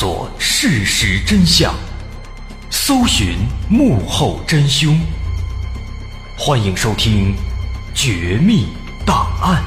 [0.00, 1.74] 索事实真相，
[2.70, 3.36] 搜寻
[3.68, 4.98] 幕后真凶。
[6.38, 7.34] 欢迎收听
[7.92, 8.68] 《绝密
[9.04, 9.62] 档案》，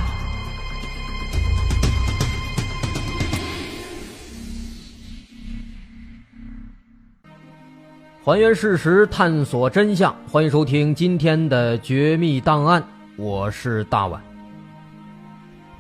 [8.26, 10.16] 还原事实，探索真相。
[10.28, 12.82] 欢迎收听今天的《绝密档案》，
[13.18, 14.20] 我是大碗。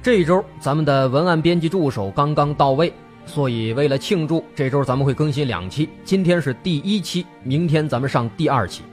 [0.03, 2.93] 这一周，咱们的文案编辑助手刚刚到位，
[3.25, 5.89] 所以为了庆祝，这周咱们会更新两期。
[6.03, 8.83] 今天是第一期，明天咱们上第二期。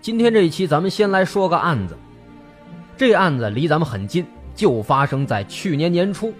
[0.00, 1.96] 今天这一期，咱们先来说个案子。
[2.96, 6.32] 这案子离咱们很近，就发生在去年年初。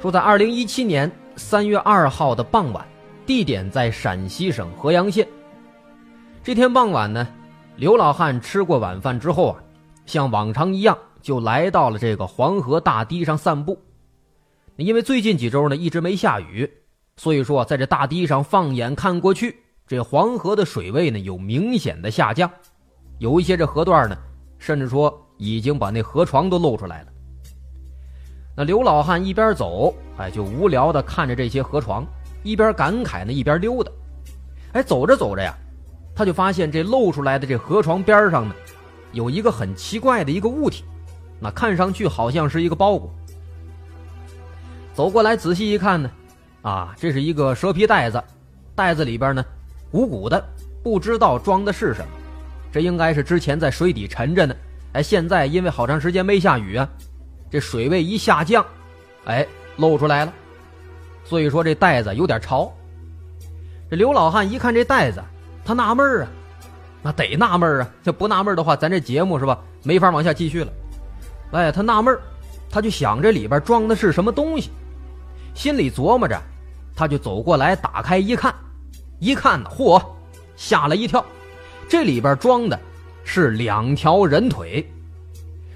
[0.00, 2.84] 说在二零一七年三月二号的傍晚，
[3.24, 5.26] 地点在陕西省合阳县。
[6.42, 7.26] 这天傍晚呢，
[7.76, 9.56] 刘老汉吃过晚饭之后啊，
[10.04, 10.98] 像往常一样。
[11.22, 13.80] 就来到了这个黄河大堤上散步，
[14.76, 16.68] 因为最近几周呢一直没下雨，
[17.16, 22.50] 所以说在这大堤上放眼看过去，这黄河的水位呢有明显的下降，
[23.18, 24.16] 有一些这河段呢，
[24.58, 27.08] 甚至说已经把那河床都露出来了。
[28.56, 32.04] 那刘老汉一边走，哎，就无聊的看着这些河床，
[32.42, 33.92] 一边感慨呢，一边溜达。
[34.72, 35.56] 哎，走着走着呀，
[36.16, 38.54] 他就发现这露出来的这河床边上呢，
[39.12, 40.82] 有一个很奇怪的一个物体。
[41.40, 43.08] 那看上去好像是一个包裹。
[44.94, 46.08] 走过来仔细一看呢，
[46.62, 48.22] 啊，这是一个蛇皮袋子，
[48.76, 49.44] 袋子里边呢
[49.90, 50.42] 鼓鼓的，
[50.84, 52.06] 不知道装的是什么。
[52.72, 54.54] 这应该是之前在水底沉着呢，
[54.92, 56.88] 哎，现在因为好长时间没下雨啊，
[57.50, 58.64] 这水位一下降，
[59.24, 59.44] 哎，
[59.76, 60.32] 露出来了。
[61.24, 62.72] 所以说这袋子有点潮。
[63.90, 65.20] 这刘老汉一看这袋子，
[65.64, 66.28] 他纳闷啊，
[67.02, 70.72] 那得纳闷啊，这不纳闷的话，咱这节目是吧，没法往下继续了。
[71.50, 72.16] 哎，他纳闷
[72.70, 74.70] 他就想这里边装的是什么东西，
[75.54, 76.40] 心里琢磨着，
[76.94, 78.54] 他就走过来打开一看，
[79.20, 80.04] 一看，嚯，
[80.56, 81.24] 吓了一跳，
[81.88, 82.78] 这里边装的
[83.24, 84.84] 是两条人腿，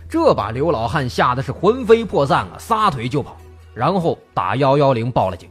[0.08, 3.36] 这把刘老汉吓得是魂飞魄散啊，撒腿就跑，
[3.72, 5.48] 然后打幺幺零报了警。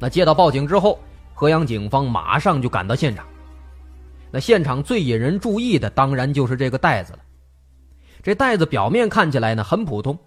[0.00, 0.98] 那接到报警之后，
[1.34, 3.24] 河阳警方马上就赶到现场，
[4.30, 7.18] 那现场最引人注意的当然就是这个袋子了。
[8.22, 10.18] 这袋子表面看起来呢很普通，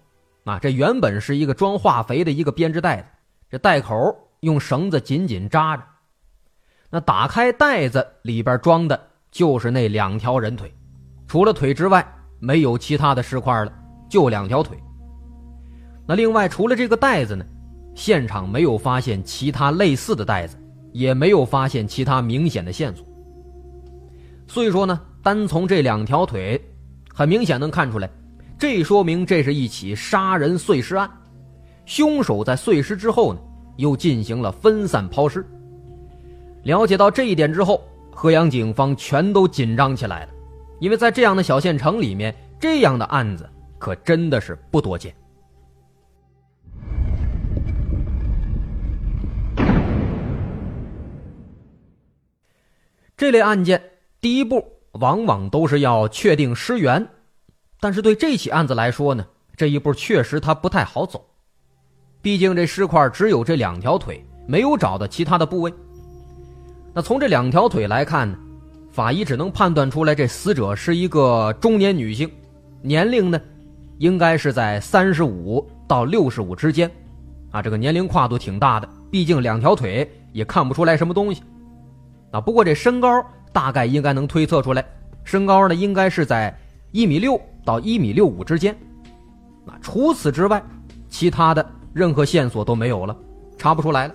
[0.46, 3.08] 啊，这原本是一个装化肥的一个编织袋子，
[3.50, 5.82] 这袋口用绳子紧紧扎着。
[6.88, 10.72] 那打开袋子里边装的就是那两条人腿，
[11.26, 12.06] 除了腿之外
[12.38, 13.72] 没有其他的尸块了，
[14.08, 14.78] 就两条腿。
[16.06, 17.44] 那另外除了这个袋子呢，
[17.96, 20.56] 现场没有发现其他类似的袋子，
[20.92, 23.04] 也没有发现其他明显的线索。
[24.46, 26.62] 所以说呢，单从这两条腿。
[27.12, 28.10] 很明显能看出来，
[28.58, 31.10] 这说明这是一起杀人碎尸案。
[31.84, 33.40] 凶手在碎尸之后呢，
[33.76, 35.46] 又进行了分散抛尸。
[36.62, 40.32] 了解到这一点之后，河阳警方全都紧张起来了，
[40.80, 45.14] 因为在这样的小县城里面，这样的案子可真的是不多见。
[53.16, 53.82] 这类案件，
[54.20, 54.64] 第一步。
[55.00, 57.06] 往往都是要确定尸源，
[57.86, 59.24] 但是对这起案子来说呢，
[59.56, 61.24] 这一步确实他不太好走。
[62.20, 65.72] 毕竟这尸块只有这两条腿，没有找到其他的部位。
[66.92, 68.36] 那从这两条腿来看呢，
[68.90, 72.28] 法医只能判断出来这死者是一个中年女性，
[72.82, 73.40] 年龄呢，
[73.98, 76.90] 应该是在三十五到六十五之间，
[77.52, 78.88] 啊，这个年龄跨度挺大的。
[79.12, 81.40] 毕竟两条腿也看不出来什么东西，
[82.32, 83.24] 啊，不过这身高。
[83.52, 84.84] 大概应该能推测出来，
[85.22, 86.52] 身高呢应该是在
[86.90, 88.74] 一米六到一米六五之间。
[89.66, 90.64] 那除此之外，
[91.10, 93.14] 其他的任何线索都没有了，
[93.58, 94.14] 查不出来了，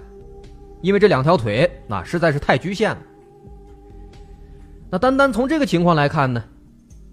[0.82, 2.98] 因为这两条腿那实在是太局限了。
[4.90, 6.44] 那单单从这个情况来看呢，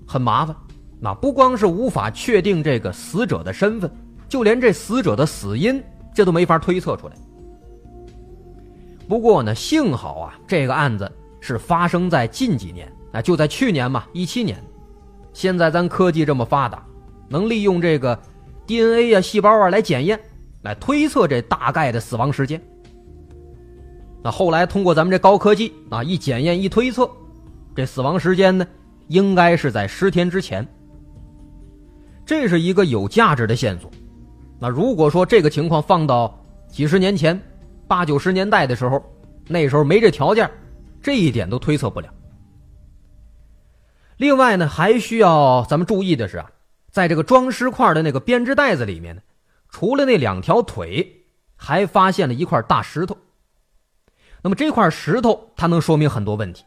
[0.06, 0.56] 很麻烦。
[1.00, 3.90] 那不光是无法确定这个死者的身份，
[4.28, 5.82] 就连这死者的死因，
[6.14, 7.14] 这都没法推测出来。
[9.06, 11.10] 不过呢，幸好啊，这个案子。
[11.40, 14.60] 是发生在近几年，啊，就在去年嘛，一七年。
[15.38, 16.84] 现在咱科技这么发达，
[17.28, 18.18] 能利用这个
[18.66, 20.18] DNA 啊、细胞啊来检验，
[20.62, 22.60] 来推测这大概的死亡时间。
[24.20, 27.08] 那后来通过咱们这高科技啊，一检验一推测，
[27.72, 28.66] 这死亡时间呢，
[29.06, 30.66] 应该是在十天之前。
[32.26, 33.88] 这是一个有价值的线索。
[34.58, 36.36] 那如果说这个情况放到
[36.66, 37.40] 几十年前，
[37.86, 39.00] 八九十年代的时候，
[39.46, 40.50] 那时候没这条件。
[41.00, 42.08] 这一点都推测不了。
[44.18, 46.50] 另外呢，还需要咱们注意的是啊，
[46.90, 49.22] 在这个装尸块的那个编织袋子里面呢，
[49.70, 51.24] 除了那两条腿，
[51.56, 53.16] 还发现了一块大石头。
[54.42, 56.64] 那么这块石头它能说明很多问题。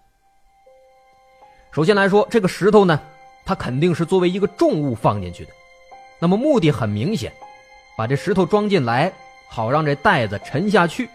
[1.74, 2.98] 首先来说，这个石头呢，
[3.46, 5.52] 它肯定是作为一个重物放进去的，
[6.20, 7.34] 那么目的很明显，
[7.98, 9.12] 把这石头装进来，
[9.50, 11.10] 好让这袋子沉下去。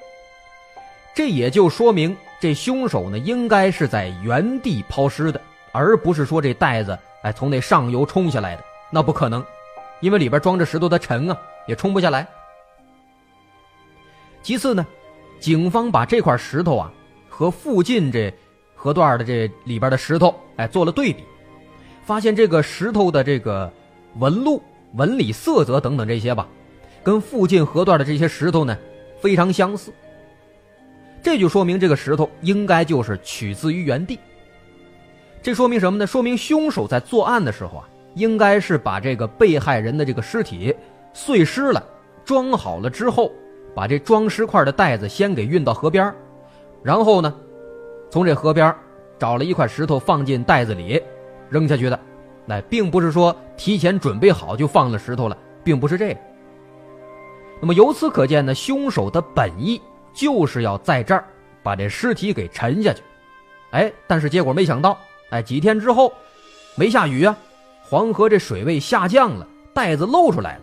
[1.15, 5.41] 这也就说明这凶手呢，应该是在原地抛尸的，
[5.77, 9.45] 而不是说这袋子哎从那上游冲下来的，那不可能，
[10.01, 12.27] 因为里边装着石头的沉啊，也冲不下来。
[14.43, 14.87] 其次呢，
[15.39, 16.91] 警方把这块石头啊
[17.29, 18.33] 和附近这。
[18.79, 21.25] 河段的这里边的石头，哎，做了对比，
[22.05, 23.73] 发现这个石头的这个
[24.19, 24.63] 纹路、
[24.93, 26.47] 纹理、色泽等等这些吧，
[27.03, 28.77] 跟附近河段的这些石头呢
[29.19, 29.93] 非常相似。
[31.23, 34.21] 这就说明这个石头应该就是取自于原地。
[35.47, 36.05] 这说明什么呢？
[36.05, 40.75] 说明凶手在作案的时候啊，应该是把这个被害人的这个尸体
[41.13, 41.81] 碎尸了，
[42.25, 43.31] 装好了之后，
[43.73, 46.13] 把这装尸块的袋子先给运到河边，
[46.83, 47.33] 然后呢。
[48.11, 48.75] 从这河边
[49.21, 51.01] 找了一块石头放进袋子里，
[51.49, 52.01] 扔下去的，
[52.45, 56.17] 那并不是说提前准备好就放了石头了，并不是这个。
[57.61, 59.81] 那么由此可见呢，凶手的本意
[60.13, 61.25] 就是要在这儿
[61.63, 63.01] 把这尸体给沉下去。
[63.71, 64.99] 哎，但是结果没想到，
[65.31, 66.13] 哎，几天之后
[66.77, 67.37] 没下雨啊，
[67.83, 70.63] 黄河这水位下降了，袋子露出来了，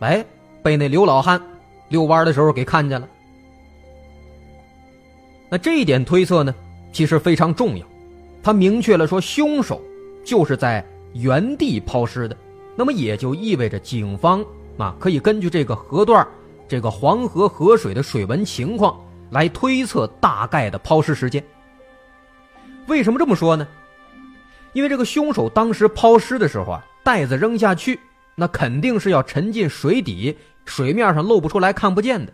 [0.00, 0.24] 哎，
[0.62, 1.40] 被那刘老汉
[1.88, 3.08] 遛弯的时候给看见了。
[5.50, 6.54] 那这一点推测呢？
[6.90, 7.86] 其实非常重要，
[8.42, 9.80] 他明确了说凶手
[10.24, 12.36] 就是在原地抛尸的，
[12.74, 14.44] 那么也就意味着警方
[14.78, 16.26] 啊可以根据这个河段
[16.66, 18.98] 这个黄河河水的水文情况
[19.30, 21.44] 来推测大概的抛尸时间。
[22.86, 23.68] 为什么这么说呢？
[24.78, 27.98] 因为这个凶手当时抛尸的时候啊，袋子扔下去，
[28.36, 32.32] 那肯定是要沉进水底，水面上露不出来，看不见的。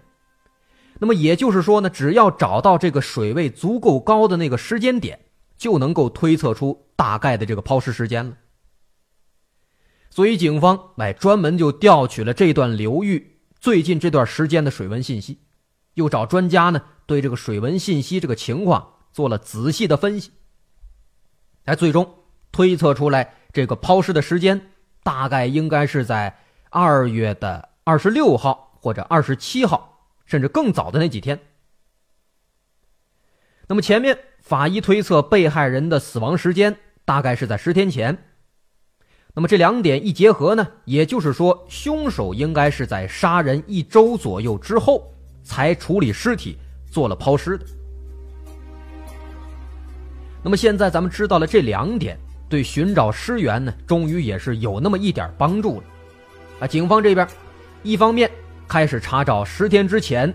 [0.98, 5.18] 那么也就是说呢，只要找到这个水位足够高的那个时间点，
[5.56, 8.36] 就能够推测出大概的这个抛尸时间了。
[10.10, 15.40] 所以警方哎专门就调取了这段流域最近这段时间的水文信息，
[15.94, 20.30] 又找专家呢对这个水文信息这个情况做了仔细的分析，
[21.64, 22.06] 哎，最终
[22.54, 24.70] 推测出来这个抛尸的时间
[25.02, 26.38] 大概应该是在
[26.70, 29.90] 二月的二十六号或者二十七号。
[30.26, 31.38] 甚至更早的那几天。
[33.68, 36.74] 那么前面法医推测被害人的死亡时间
[37.04, 38.16] 大概是在十天前。
[39.34, 45.12] 那么这两点一结合呢，也就是说凶手应该是在杀人一周左右之后
[45.42, 46.56] 才处理尸体
[46.90, 47.66] 做了抛尸的。
[50.42, 52.18] 那么现在咱们知道了这两点，
[52.48, 55.84] 对寻找尸源呢，终于也是有那么一点帮助了。
[56.60, 57.26] 啊，警方这边
[57.82, 58.30] 一方面。
[58.66, 60.32] 开始查找十天之前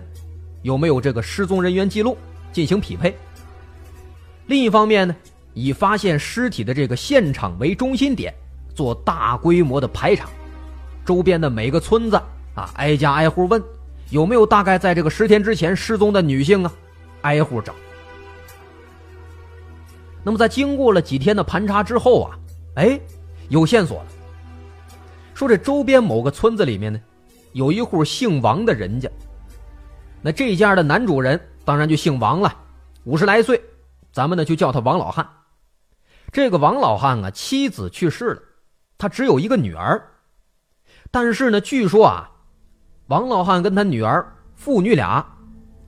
[0.62, 2.16] 有没有这个失踪人员记录
[2.52, 3.14] 进行匹配。
[4.46, 5.14] 另一方面呢，
[5.52, 8.32] 以发现尸体的这个现场为中心点，
[8.72, 10.28] 做大规模的排查，
[11.04, 12.16] 周边的每个村子
[12.54, 13.60] 啊，挨家挨户问
[14.10, 16.72] 有没有大概在这个十天之前失踪的女性啊，
[17.22, 17.74] 挨户找。
[20.22, 22.38] 那么在经过了几天的盘查之后啊，
[22.76, 23.00] 哎，
[23.48, 24.06] 有线索了，
[25.34, 27.00] 说这周边某个村子里面呢。
[27.52, 29.10] 有一户姓王的人家，
[30.22, 32.56] 那这家的男主人当然就姓王了，
[33.02, 33.60] 五十来岁，
[34.12, 35.28] 咱们呢就叫他王老汉。
[36.30, 38.42] 这个王老汉啊，妻子去世了，
[38.96, 40.00] 他只有一个女儿。
[41.10, 42.30] 但是呢，据说啊，
[43.08, 45.26] 王老汉跟他女儿父女俩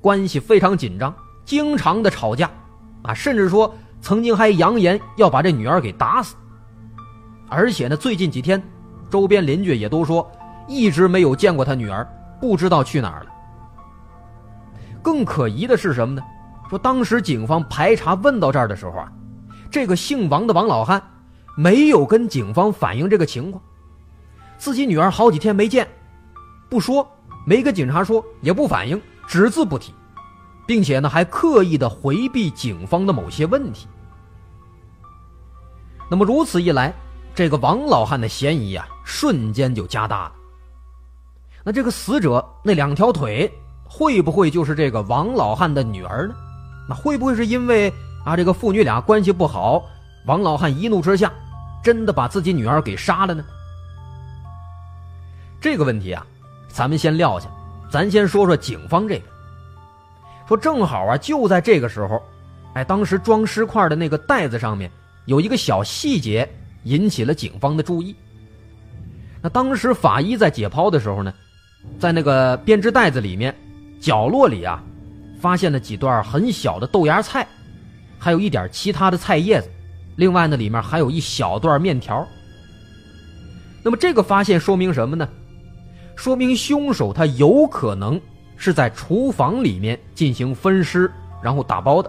[0.01, 2.51] 关系非常紧张，经常的吵架，
[3.05, 3.73] 啊，甚至说
[4.03, 6.37] 曾经还扬言要把这女儿给打死。
[7.49, 8.63] 而且呢，最近几天，
[9.09, 10.31] 周边邻居也都说。
[10.69, 12.07] 一直没有见过他女儿，
[12.41, 13.27] 不知道去哪儿了。
[15.03, 16.23] 更可疑的是什么呢？
[16.71, 19.13] 说当时警方排查问到这儿的时候啊，
[19.71, 21.03] 这个姓王的王老汉
[21.57, 23.63] 没有跟警方反映这个情况，
[24.57, 25.87] 自己女儿好几天没见，
[26.71, 27.07] 不说，
[27.45, 29.93] 没跟警察说，也不反应，只字不提，
[30.67, 33.87] 并且呢还刻意的回避警方的某些问题。
[36.11, 36.93] 那么如此一来，
[37.35, 40.33] 这个王老汉的嫌疑啊，瞬间就加大了。
[41.65, 43.51] 那这个死者那两条腿
[43.85, 46.35] 会不会就是这个王老汉的女儿呢？
[46.89, 47.93] 那会不会是因为
[48.25, 49.85] 啊这个父女俩关系不好，
[50.27, 51.33] 王老汉一怒之下
[51.83, 53.45] 真的把自己女儿给杀了呢？
[55.61, 56.27] 这个问题啊，
[56.69, 57.49] 咱们先撂下，
[57.91, 59.32] 咱先说说警方这边。
[60.53, 62.23] 说正好啊，就在这个时候，
[62.75, 64.91] 哎，当时装尸块的那个袋子上面
[65.25, 66.47] 有一个小细节
[66.83, 68.15] 引起了警方的注意。
[69.41, 71.33] 那当时法医在解剖的时候呢？
[71.99, 73.55] 在那个编织袋子里面，
[73.99, 74.85] 角落里啊，
[75.41, 77.49] 发现了几段很小的豆芽菜，
[78.19, 79.71] 还有一点其他的菜叶子，
[80.17, 82.29] 另外呢，里面还有一小段面条。
[83.83, 85.27] 那么这个发现说明什么呢？
[86.15, 88.21] 说明凶手他有可能
[88.63, 91.11] 是在厨房里面进行分尸，
[91.43, 92.09] 然后打包的。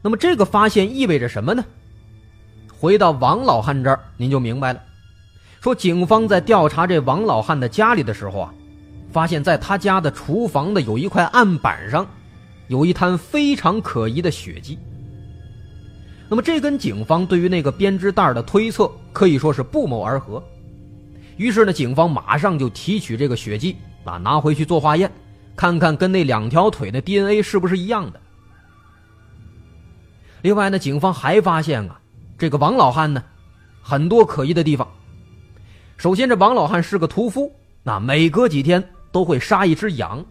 [0.00, 1.62] 那么这个发现意味着什么呢？
[2.80, 4.80] 回到王老汉这儿，您就明白了。
[5.60, 8.54] 说警方在调查这王老汉的家里的时候啊，
[9.12, 12.06] 发现在他家的厨房的有一块案板上，
[12.68, 14.78] 有一滩非常可疑的血迹。
[16.26, 20.42] 那么这跟警方对于那个编织袋的推测可以说是不谋而合。
[21.36, 25.10] 于是呢，警方马上就提取这个血迹啊，拿回去做化验，
[25.56, 28.20] 看看跟那两条腿的 DNA 是不是一样的。
[30.42, 31.98] 另外呢，警方还发现啊，
[32.36, 33.22] 这个王老汉呢，
[33.82, 34.86] 很多可疑的地方。
[35.96, 37.50] 首先，这王老汉是个屠夫，
[37.82, 40.24] 那每隔几天都会杀一只羊，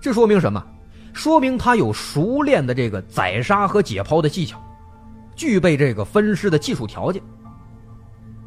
[0.00, 0.64] 这说明什么？
[1.12, 4.62] 说明他有熟练的这个宰杀和解剖的技巧，
[5.34, 7.20] 具备这个分尸的技术条件。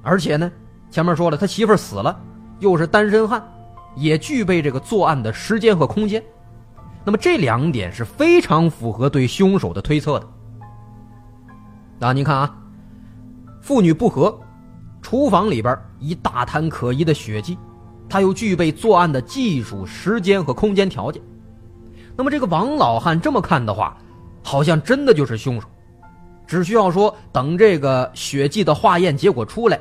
[0.01, 0.49] 而且呢，
[0.89, 2.17] 前面说了，他媳妇死了，
[2.59, 3.43] 又是单身汉，
[3.95, 6.23] 也具备这个作案的时间和空间。
[7.03, 10.27] 那么这两点是非常符合对凶手的推测的。
[11.99, 12.55] 那您看啊，
[13.61, 14.39] 妇女不和，
[15.01, 17.57] 厨房里边一大滩可疑的血迹，
[18.07, 21.21] 他又具备作案的技术、时间和空间条件。
[22.15, 23.97] 那么这个王老汉这么看的话，
[24.43, 25.67] 好像真的就是凶手，
[26.45, 29.79] 只需要说等这个血迹的化验结果出来，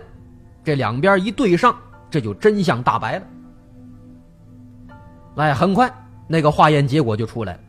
[0.65, 1.77] 这两边一对上，
[2.11, 3.27] 这就真相大白了。
[5.41, 5.93] 哎，很快
[6.29, 7.61] 那个化验结果就出来了，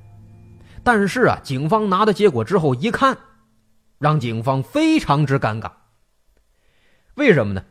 [0.83, 3.17] 但是啊，警方拿到结果之后一看。
[3.99, 5.69] 让警方非常之尴尬。
[7.13, 7.63] 为什么呢？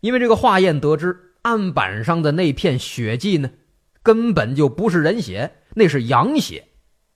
[0.00, 3.48] 因为这个化验得知，案板上的那片血迹呢，
[4.02, 6.64] 根本就不是人血，那是羊血，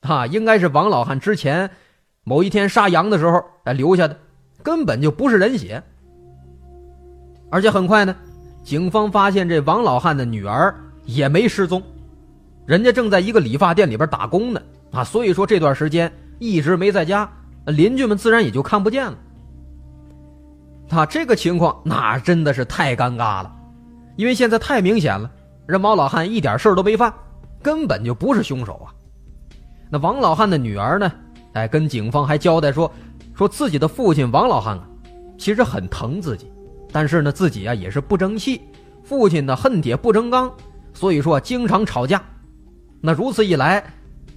[0.02, 1.68] 啊，应该是王老汉之前
[2.22, 4.16] 某一天杀羊的时候哎留下的，
[4.62, 5.82] 根本就不是人血。
[7.50, 8.14] 而且很快呢，
[8.62, 10.72] 警方发现这王老汉的女儿
[11.04, 11.82] 也没失踪，
[12.66, 17.30] 人家正在一个理发店里边打工呢，啊，所以说这段时间一直没在家。
[17.66, 19.16] 邻居们自然也就看不见了。
[20.88, 23.52] 他这个情况那真的是太尴尬了，
[24.16, 25.28] 因为现在太明显了，
[25.66, 27.12] 这王老汉一点事儿都没犯，
[27.62, 28.94] 根本就不是凶手啊。
[29.90, 31.12] 那王老汉的女儿呢？
[31.54, 32.92] 哎，跟警方还交代说，
[33.34, 34.86] 说自己的父亲王老汉啊，
[35.38, 36.52] 其实很疼自己，
[36.92, 38.60] 但是呢，自己啊也是不争气，
[39.02, 40.52] 父亲呢恨铁不成钢，
[40.94, 42.22] 所以说经常吵架。
[43.06, 43.84] 那如此一来，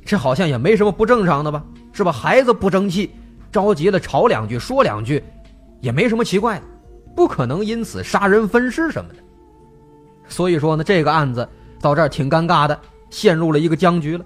[0.05, 1.65] 这好像也没什么不正常的吧？
[1.91, 2.11] 是吧？
[2.11, 3.09] 孩子不争气。
[3.51, 5.23] 着急了，吵两句，说两句，
[5.81, 6.65] 也没什么奇怪的，
[7.15, 9.19] 不可能因此杀人分尸什么的。
[10.27, 11.49] 所以说呢，这个案子
[11.81, 14.23] 到这儿挺尴尬的，陷入了一个僵局了。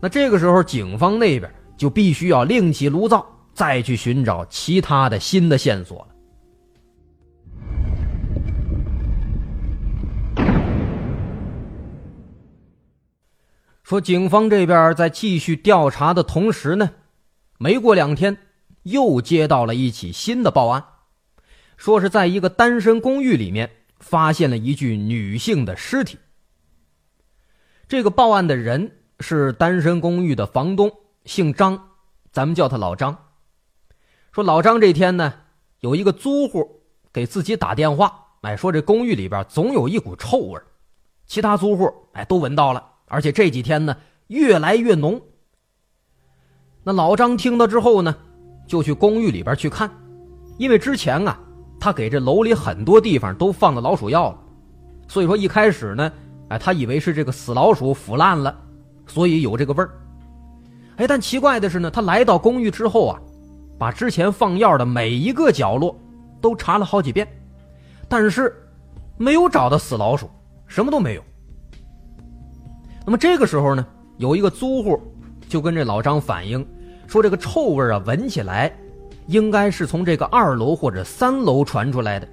[0.00, 6.04] 那这个时候，警方那边就必须要另起炉灶，再去寻找其他的新的线索
[13.88, 16.90] 说警方这边在继续调查的同时呢。
[17.56, 18.36] 没过两天，
[18.82, 20.84] 又接到了一起新的报案，
[21.78, 26.18] 说是在一个单身公寓里面发现了一具女性的尸体。
[27.88, 30.92] 这个报案的人是单身公寓的房东，
[31.24, 31.88] 姓张，
[32.30, 33.16] 咱们叫他老张。
[34.32, 35.32] 说老张这天呢，
[35.80, 40.60] 有一个租户给自己打电话，哎，说这公寓里边总有一股臭味
[41.24, 43.96] 其他租户哎都闻到了，而且这几天呢
[44.28, 45.20] 越来越浓。
[46.84, 48.14] 那老张听到之后呢，
[48.66, 49.90] 就去公寓里边去看，
[50.56, 51.38] 因为之前啊，
[51.78, 54.38] 他给这楼里很多地方都放了老鼠药了，
[55.08, 56.12] 所以说一开始呢，
[56.48, 58.56] 哎，他以为是这个死老鼠腐烂了，
[59.06, 59.90] 所以有这个味儿。
[60.96, 63.20] 哎，但奇怪的是呢，他来到公寓之后啊，
[63.78, 65.98] 把之前放药的每一个角落
[66.40, 67.28] 都查了好几遍，
[68.08, 68.54] 但是
[69.16, 70.28] 没有找到死老鼠，
[70.66, 71.22] 什么都没有。
[73.08, 73.86] 那么这个时候呢，
[74.18, 75.00] 有一个租户
[75.48, 76.62] 就跟这老张反映。
[77.06, 78.70] 说这个臭味啊，闻起来
[79.28, 82.28] 应该是从这个二楼或者三楼传出来的。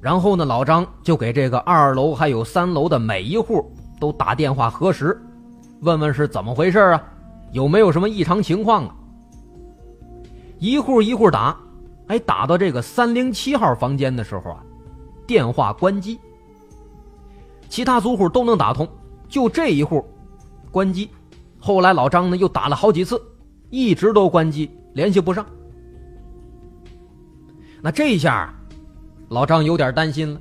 [0.00, 3.70] 然后呢，老张就给这个二楼还有三楼的每一户
[4.00, 5.20] 都打电话核实，
[5.82, 7.04] 问问是怎么回事啊，
[7.52, 8.94] 有没有什么异常情况啊？
[10.58, 11.54] 一户一户打，
[12.06, 14.64] 哎，打到这个三零七号房间的时候啊，
[15.26, 16.18] 电话关机。
[17.68, 18.88] 其他租户都能打通，
[19.34, 20.06] 就这一户
[20.70, 21.10] 关机。
[21.58, 23.20] 后来老张呢又打了好几次。
[23.68, 25.44] 一直都关机，联系不上。
[27.82, 28.54] 那这一下，
[29.30, 30.40] 老张有点担心了。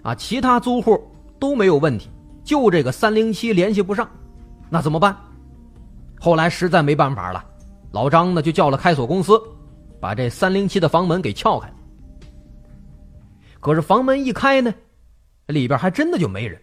[0.00, 0.98] 啊，其他租户
[1.38, 2.08] 都没有问题，
[2.42, 4.08] 就这个三零七联系不上，
[4.70, 5.14] 那怎么办？
[6.18, 7.44] 后来实在没办法了，
[7.92, 9.38] 老张呢就叫了开锁公司，
[10.00, 11.70] 把这三零七的房门给撬开。
[13.60, 14.72] 可是房门一开呢，
[15.48, 16.58] 里边还真的就没人。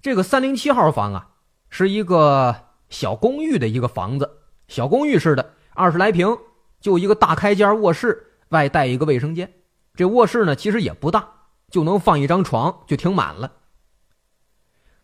[0.00, 1.28] 这个三零七号房啊，
[1.68, 2.54] 是一个
[2.88, 4.30] 小公寓的一个房子，
[4.68, 6.38] 小公寓似的，二十来平，
[6.80, 9.52] 就一个大开间卧室，外带一个卫生间。
[9.94, 11.28] 这卧室呢，其实也不大，
[11.70, 13.52] 就能放一张床，就挺满了。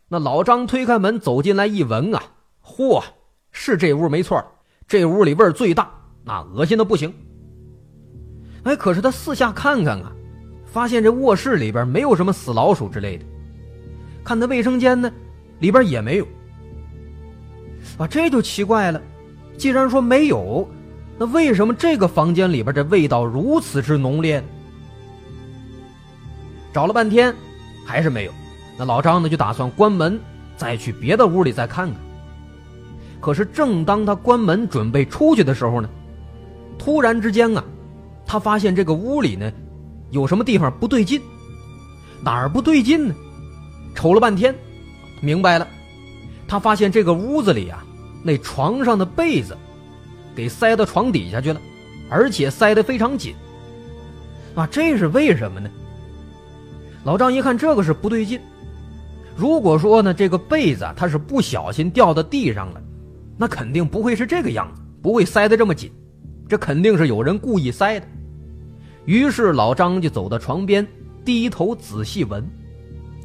[0.09, 2.23] 那老张推开门走进来一闻啊，
[2.63, 3.03] 嚯，
[3.51, 4.45] 是这屋没错，
[4.87, 5.91] 这屋里味儿最大，
[6.25, 7.13] 那恶心的不行。
[8.63, 10.13] 哎，可是他四下看看啊。
[10.65, 13.25] 发现这卧室里边没有什么死老鼠之类的，
[14.25, 15.13] 看那卫生间呢，
[15.59, 16.27] 里边也没有。
[17.99, 19.01] 啊，这就奇怪了，
[19.59, 20.69] 既然说没有，
[21.19, 24.43] 那为什么这个房间里边这味道如此之浓烈？
[26.73, 27.35] 找了半天，
[27.85, 28.33] 还是没有。
[28.79, 30.19] 那老张呢，就打算关门，
[30.57, 31.97] 再去别的屋里再看看。
[33.21, 35.89] 可是正当他关门准备出去的时候呢，
[36.79, 37.63] 突然之间啊，
[38.27, 39.53] 他发现这个屋里呢。
[40.11, 41.21] 有什么地方不对劲？
[42.23, 43.15] 哪儿不对劲呢？
[43.95, 44.55] 瞅了半天，
[45.21, 45.67] 明白了。
[46.47, 47.85] 他发现这个屋子里啊，
[48.23, 49.57] 那床上的被子
[50.35, 51.61] 给塞到床底下去了，
[52.11, 53.35] 而且塞得非常紧。
[54.55, 55.71] 啊，这是为什么呢？
[57.05, 58.41] 老张一看这个是不对劲。
[59.37, 62.83] 如果说呢，这个被子它是不小心掉到地上了，
[63.37, 65.91] 那肯定不会是这个样子，不会塞得这么紧。
[66.49, 68.07] 这肯定是有人故意塞的。
[69.07, 70.87] 于是老张就走到床边，
[71.25, 72.47] 低头仔细闻，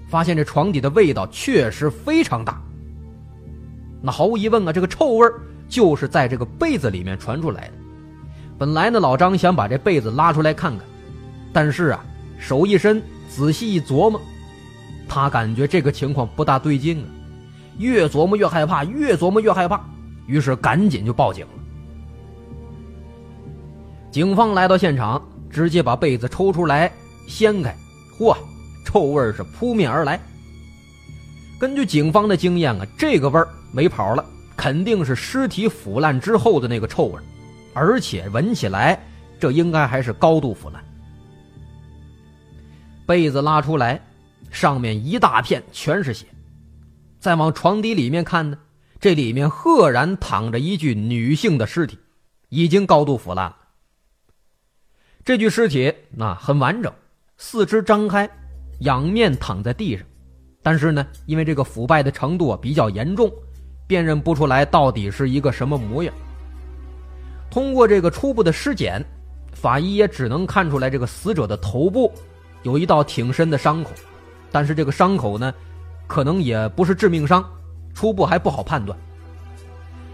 [0.10, 2.62] 发现这床底的味道确实非常大。
[4.02, 5.30] 那毫无疑问啊，这个臭味
[5.70, 7.74] 就是在这个被子里面传出来的。
[8.58, 10.86] 本来呢，老张想把这被子拉出来看看，
[11.54, 12.04] 但是啊，
[12.38, 14.20] 手一伸，仔细一琢磨，
[15.08, 17.08] 他感觉这个情况不大对劲啊，
[17.78, 19.80] 越琢磨越害怕，越琢磨越害怕，
[20.26, 21.52] 于是赶紧就报警了。
[24.12, 25.22] 警方来到现场。
[25.52, 26.92] 直接把被子抽出来
[27.28, 27.76] 掀开，
[28.20, 28.38] 嚯，
[28.90, 30.20] 臭味是扑面而来。
[31.60, 34.26] 根据警方的经验啊，这个味儿没跑了，
[34.58, 37.22] 肯定是尸体腐烂之后的那个臭味，
[37.76, 39.00] 而且闻起来
[39.40, 40.84] 这应该还是高度腐烂。
[43.06, 44.02] 被子拉出来，
[44.50, 46.26] 上面一大片全是血。
[47.20, 48.58] 再往床底里面看呢，
[49.00, 52.00] 这里面赫然躺着一具女性的尸体，
[52.48, 53.56] 已经高度腐烂了。
[55.24, 56.92] 这具尸体那很完整，
[57.38, 58.28] 四肢张开，
[58.80, 60.06] 仰面躺在地上，
[60.62, 63.32] 但是呢，因为这个腐败的程度啊比较严重，
[63.88, 66.14] 辨认不出来到底是一个什么模样。
[67.50, 69.04] 通过这个初步的尸检，
[69.54, 72.12] 法医也只能看出来这个死者的头部
[72.64, 73.92] 有一道挺深的伤口，
[74.52, 75.54] 但是这个伤口呢，
[76.08, 77.44] 可能也不是致命伤，
[77.94, 78.98] 初步还不好判断。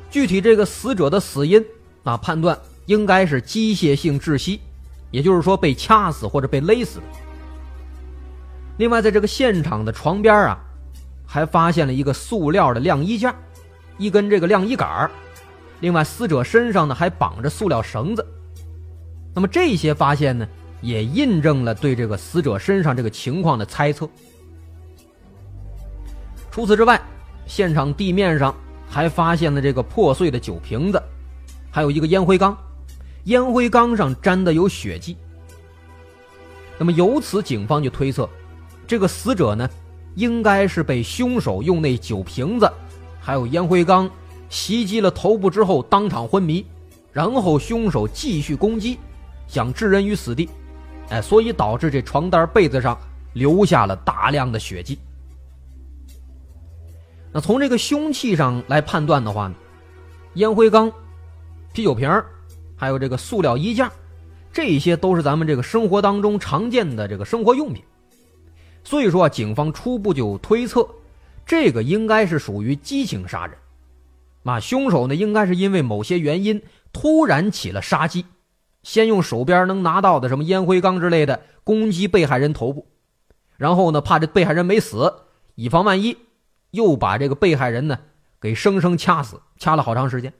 [0.09, 1.63] 具体这个死者的死因
[2.03, 4.61] 啊，判断应该是机械性窒息。
[5.11, 7.05] 也就是说，被掐死或者被勒死的。
[8.77, 10.59] 另外，在这个现场的床边啊，
[11.25, 13.33] 还发现了一个塑料的晾衣架，
[13.97, 15.09] 一根这个晾衣杆
[15.79, 18.25] 另外，死者身上呢还绑着塑料绳子。
[19.33, 20.47] 那么这些发现呢，
[20.81, 24.09] 也印证了对这个死者身上这个情况的猜测。
[26.51, 27.01] 除此之外，
[27.45, 28.55] 现场地面上
[28.89, 31.01] 还发现了这个破碎的酒瓶子，
[31.69, 32.57] 还有一个烟灰缸。
[33.25, 35.17] 烟灰缸上沾的有血迹，
[36.77, 38.29] 那么由此警方就推测，
[38.87, 39.69] 这个死者呢，
[40.15, 42.71] 应该是被凶手用那酒瓶子，
[43.19, 44.09] 还有烟灰缸
[44.49, 46.65] 袭击了头部之后当场昏迷，
[47.11, 48.99] 然后凶手继续攻击，
[49.47, 50.49] 想置人于死地，
[51.09, 52.97] 哎，所以导致这床单被子上
[53.33, 54.97] 留下了大量的血迹。
[57.31, 59.55] 那从这个凶器上来判断的话呢，
[60.35, 60.91] 烟灰缸、
[61.73, 62.09] 啤酒瓶
[62.77, 63.91] 还有这个塑料衣架，
[64.53, 67.83] 这些都是咱们这个生活当中常见的这个生活用品，
[68.85, 70.87] 所以说啊警方初步就推测，
[71.45, 73.57] 这个应该是属于激情杀人，
[74.43, 76.61] 啊，凶手呢应该是因为某些原因
[76.93, 78.25] 突然起了杀机，
[78.83, 82.87] 先用手边能拿到的什么烟灰缸之类的攻击被害人头部，
[83.57, 85.13] 然后呢怕这被害人没死，
[85.55, 86.15] 以防万一，
[86.69, 87.99] 又把这个被害人呢
[88.39, 90.31] 给生生掐死，掐了好长时间。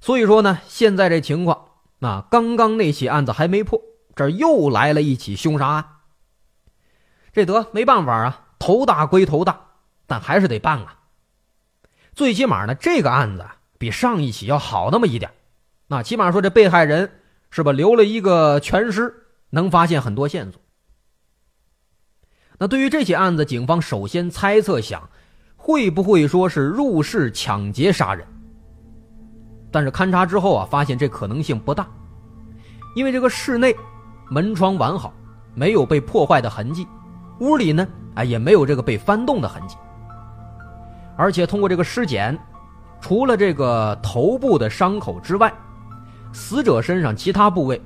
[0.00, 1.66] 所以说呢，现在这情况，
[1.98, 3.82] 那刚刚那起案子还没破，
[4.18, 5.84] 这又来了一起凶杀案。
[7.32, 9.60] 这得没办法啊，头大归头大，
[10.06, 10.98] 但还是得办啊。
[12.14, 13.46] 最起码呢，这个案子
[13.78, 15.30] 比上一起要好那么一点。
[15.86, 20.60] 那起码说这被害人是吧，留了一个全尸，能发现很多线索。
[22.58, 25.08] 那对于这起案子，警方首先猜测想，
[25.56, 28.26] 会不会说是入室抢劫杀人？
[29.70, 31.88] 但是勘查之后啊，发现这可能性不大，
[32.96, 33.76] 因为这个室内
[34.30, 35.12] 门窗完好，
[35.54, 36.86] 没有被破坏的痕迹，
[37.40, 39.76] 屋里呢，啊也没有这个被翻动的痕迹，
[41.16, 42.38] 而且通过这个尸检，
[43.00, 45.52] 除了这个头部的伤口之外，
[46.32, 47.80] 死者身上其他部位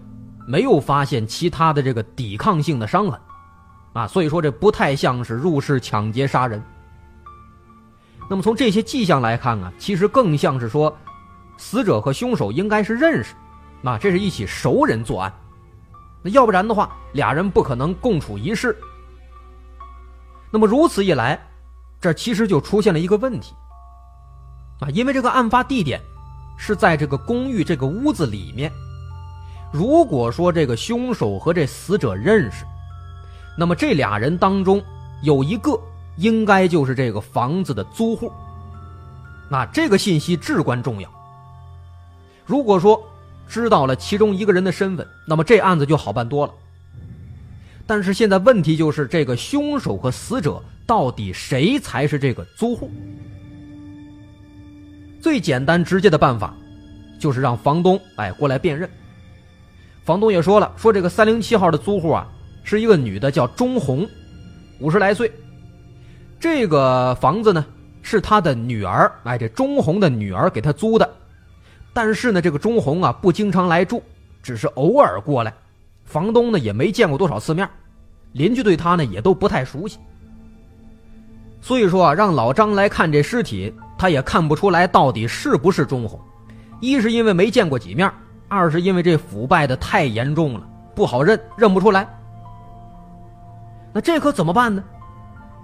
[0.48, 3.20] 没有发现其他的这个抵抗性的伤痕。
[3.92, 6.62] 啊，所以说这不太像是入室抢劫杀人。
[8.30, 10.96] 那么从这些迹象来看啊，其实更像是说，
[11.58, 13.34] 死者和凶手应该是认识，
[13.84, 15.32] 啊，这是一起熟人作案。
[16.22, 18.76] 那要不然的话，俩人不可能共处一室。
[20.50, 21.40] 那么如此一来，
[22.00, 23.54] 这其实就出现了一个问题，
[24.80, 26.00] 啊，因为这个案发地点
[26.56, 28.70] 是在这个公寓这个屋子里面。
[29.72, 32.64] 如果说这个凶手和这死者认识，
[33.58, 34.82] 那么这俩人当中
[35.22, 35.80] 有一个
[36.16, 38.30] 应该就是这个房子的租户，
[39.48, 41.10] 那这个信息至关重要。
[42.44, 43.02] 如果说
[43.52, 46.54] 知道了其中一个人的身份，那么这案子就好办多了。
[47.86, 52.90] 但是现在问题就是这个凶手和死者到底谁才是这个租户？
[55.20, 56.54] 最简单直接的办法
[57.20, 58.88] 就是让房东哎过来辨认。
[60.02, 62.26] 房东也说了，说这个三零七号的租户啊。
[62.64, 64.08] 是一个女的，叫钟红，
[64.78, 65.30] 五十来岁。
[66.38, 67.66] 这个房子呢，
[68.02, 71.16] 是她的女儿，哎，这钟红的女儿给她租的。
[71.92, 74.02] 但是呢，这个钟红啊，不经常来住，
[74.42, 75.52] 只是偶尔过来。
[76.04, 77.68] 房东呢，也没见过多少次面，
[78.32, 79.98] 邻居对他呢，也都不太熟悉。
[81.60, 86.20] 所以说啊，让老张来看这尸体，他也看不出来到底是不是钟红。
[86.80, 88.10] 一是因为没见过几面，
[88.48, 92.08] 二是因为这腐败的太严重了，不好认，认不出来。
[93.92, 94.82] 那这可怎么办呢？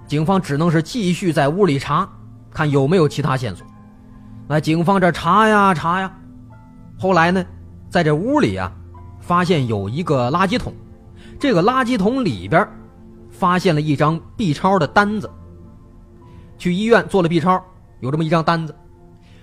[0.07, 2.07] 警方只能是继续在屋里查，
[2.51, 3.67] 看有没有其他线索。
[4.51, 6.11] 那警方这查呀查呀，
[6.97, 7.45] 后来呢，
[7.87, 8.71] 在这屋里啊，
[9.19, 10.73] 发现有一个垃圾桶，
[11.39, 12.67] 这个垃圾桶里边
[13.29, 15.29] 发现了一张 B 超的单子。
[16.57, 17.63] 去医院做了 B 超，
[17.99, 18.75] 有这么一张单子，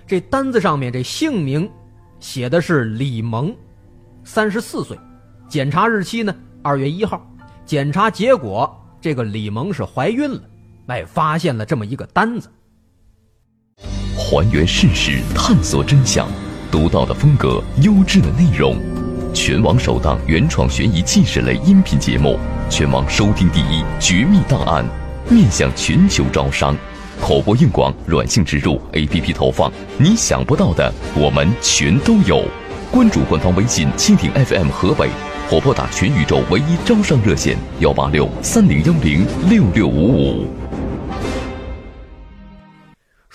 [0.05, 1.71] 这单子上面这姓名
[2.19, 3.55] 写的是李萌，
[4.25, 4.99] 三十四岁，
[5.47, 7.25] 检查日期呢二月一号。
[7.65, 10.41] 检查结果，这个李萌是怀孕了，
[10.87, 12.49] 哎，发现了这么一个单子。
[14.29, 16.27] 还原事实，探索真相，
[16.69, 18.75] 独到的风格，优质的内容，
[19.33, 22.37] 全网首档原创悬疑纪实类音频节目，
[22.69, 24.85] 全网收听第一《绝密档案》，
[25.33, 26.75] 面向全球招商，
[27.21, 32.43] 口播硬广、软性植入、APP 投放，你想不到的，我们全都有。
[32.91, 35.09] 关注官方微信蜻蜓 FM 河北。
[35.49, 40.56] 或拨打全宇宙唯一招商热线幺八六三零幺零六六五五。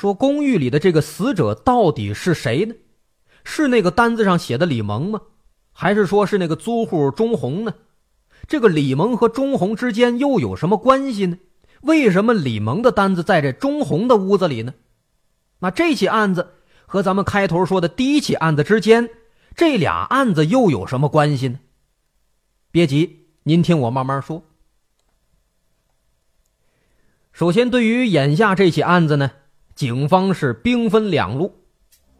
[0.03, 2.75] 说公寓里的这个死者到底是谁呢？
[3.45, 5.21] 是那个单子上写的李萌吗？
[5.71, 7.73] 还是说是那个租户钟红呢？
[8.49, 11.39] 这个李萌和钟红之间又有什么关系呢？
[11.83, 14.75] 为什么李萌的单子在这钟红的屋子里呢？
[15.61, 19.09] 那这起案子和咱们开头说的第一起案子之间，
[19.55, 21.61] 这俩案子又有什么关系呢？
[22.73, 24.43] 别急，您听我慢慢说。
[27.33, 29.31] 首先，对于眼下这起案子呢，
[29.75, 31.53] 警方是兵分两路，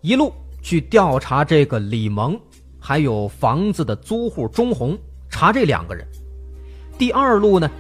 [0.01, 2.39] 一路去调查这个李萌，
[2.81, 4.99] 还有房子的租户钟红，
[5.31, 6.05] 查这两个人；
[6.99, 7.71] 第二路呢，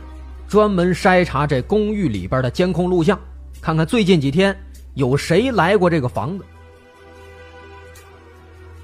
[0.46, 3.18] 专门筛查这公寓里边的监控录像，
[3.60, 4.56] 看看最近几天
[4.94, 6.44] 有谁来过这个房子。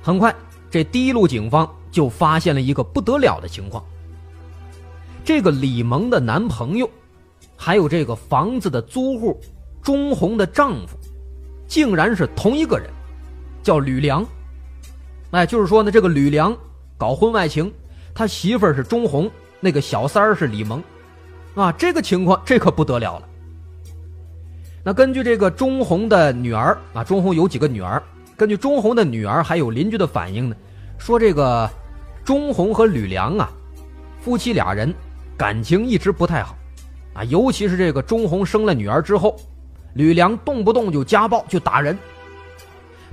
[0.02, 0.34] 很快，
[0.70, 1.68] 这第一路警方。
[1.90, 3.82] 就发现了一个不得了的情况。
[5.24, 6.88] 这个李萌的男朋友，
[7.56, 9.40] 还有这个房子的租户
[9.88, 10.98] 钟红的丈夫，
[11.66, 12.90] 竟然是同一个人，
[13.62, 14.22] 叫吕良。
[15.30, 16.54] 哎，就是说呢，这个吕良
[16.98, 17.72] 搞婚外情，
[18.14, 20.84] 他媳妇儿是钟红，那个小三是李萌，
[21.54, 23.26] 啊，这个情况这可不得了了。
[24.84, 28.02] 那根据这个钟红的女儿啊，钟红有几个女儿，
[28.36, 30.56] 根据钟红的女儿还有邻居的反应呢。
[30.98, 31.66] 说这个
[32.26, 33.50] 钟红和吕良啊，
[34.20, 34.92] 夫妻俩人
[35.34, 36.54] 感情一直不太好，
[37.14, 39.34] 啊，尤其是这个钟红生了女儿之后，
[39.94, 41.96] 吕梁动不动就家暴就打人。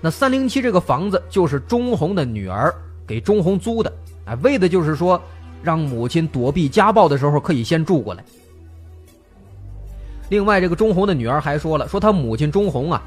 [0.01, 2.73] 那三零七这个房子就是钟红的女儿
[3.07, 3.91] 给钟红租的，
[4.25, 5.21] 哎，为的就是说
[5.63, 8.23] 让母亲躲避家暴的时候可以先住过来。
[10.29, 13.01] 另外，这个钟红的女儿还说了，说她母亲钟红啊，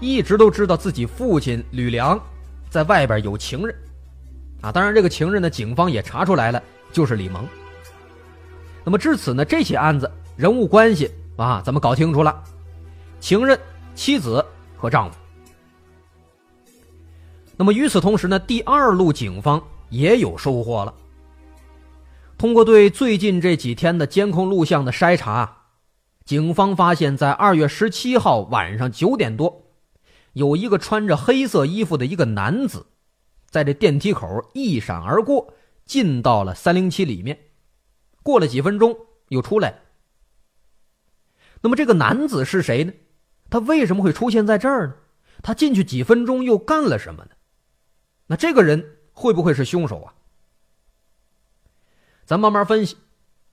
[0.00, 2.18] 一直都知道自己父亲吕梁
[2.70, 3.74] 在外边有情人。
[4.60, 7.46] 啊，当然，这个情人呢，警方也查出来了，就是李萌。
[8.82, 12.42] 那么至此呢，这起案子人物关系啊，咱们搞清楚了，
[13.24, 13.58] 情人、
[13.94, 14.44] 妻子
[14.76, 15.16] 和丈夫。
[17.56, 20.94] 那么与此同时呢，第二路警方也有收获了。
[22.36, 25.68] 通过对最近这几天的监控录像的筛查，
[26.26, 29.70] 警方发现，在二月十七号晚上九点多，
[30.34, 32.84] 有一个穿着黑色衣服的一个男子，
[33.48, 35.54] 在这电梯口一闪而过，
[35.86, 37.38] 进到了三零七里面。
[38.22, 38.94] 过了几分钟，
[39.30, 39.80] 又出来。
[41.62, 42.92] 那么这个男子是谁呢？
[43.54, 44.94] 他为什么会出现在这儿呢？
[45.40, 47.30] 他进去几分钟又干了什么呢？
[48.26, 50.12] 那这个人会不会是凶手啊？
[52.24, 52.96] 咱慢慢分析。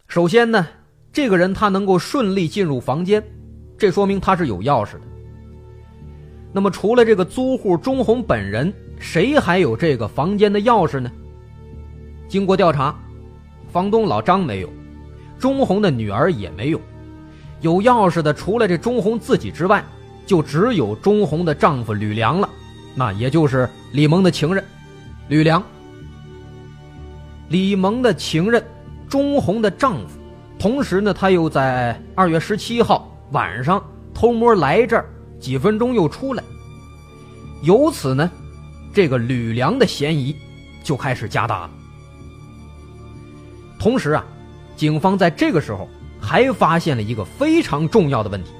[0.07, 0.67] 首先呢，
[1.13, 3.23] 这个人他能够顺利进入房间，
[3.77, 5.01] 这说明他是有钥匙的。
[6.51, 11.11] 那么除了这个租户钟红本人，谁还有这个房间的钥匙呢？
[12.27, 12.99] 经过调查，
[13.71, 14.69] 房东老张没有，
[15.37, 16.81] 钟红的女儿也没有，
[17.61, 19.83] 有钥匙的除了这钟红自己之外，
[20.25, 22.49] 就只有钟红的丈夫吕梁了。
[22.93, 24.63] 那也就是李萌的情人，
[25.29, 25.63] 吕梁。
[27.49, 28.63] 李萌的情人，
[29.07, 30.19] 钟红的丈夫，
[30.57, 35.05] 同时呢，他又在二月十七号晚上偷摸来这儿，
[35.39, 36.43] 几分钟又出来。
[37.61, 38.29] 由此呢，
[38.93, 40.35] 这个吕梁的嫌疑
[40.83, 41.69] 就开始加大了。
[43.77, 44.25] 同时啊，
[44.75, 45.87] 警方在这个时候
[46.21, 48.51] 还发现了一个非常重要的问题，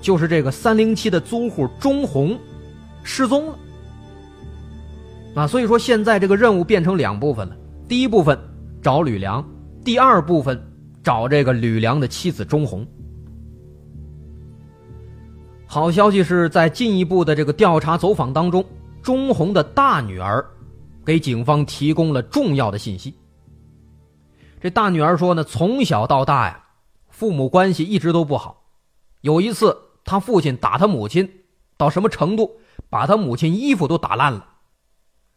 [0.00, 2.38] 就是这个三零七的租户钟红。
[3.02, 3.58] 失踪了，
[5.34, 7.56] 啊，所以说现在这个任务变成两部分了。
[7.88, 8.38] 第一部分
[8.82, 9.42] 找吕梁，
[9.82, 10.62] 第二部分
[11.02, 12.86] 找这个吕梁的妻子钟红。
[15.66, 18.62] 好消息是在进一步的这个调查走访当中，
[19.02, 20.44] 钟红的大女儿
[21.02, 23.14] 给警方提供了重要的信息。
[24.60, 26.62] 这大女儿说呢，从小到大呀，
[27.20, 28.70] 父母关系一直都不好，
[29.20, 31.30] 有一次他父亲打他母亲，
[31.76, 32.58] 到什么程度？
[32.88, 34.46] 把他母亲衣服都打烂了。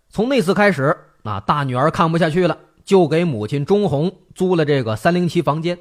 [0.07, 5.77] 从那次开始，啊大女儿看不下去了，就给母亲钟红租了这个三零七房间。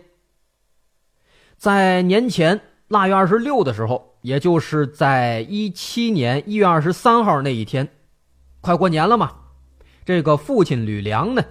[1.56, 7.88] 在年前腊月二十六的时候，也就是在一七年一月二十三号那一天，
[8.60, 9.32] 快过年了嘛，
[10.04, 11.44] 这个父亲吕梁呢，